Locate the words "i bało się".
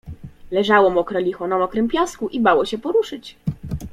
2.29-2.77